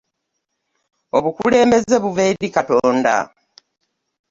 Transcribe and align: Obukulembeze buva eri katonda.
Obukulembeze 1.17 1.95
buva 2.03 2.23
eri 2.31 2.47
katonda. 2.55 3.15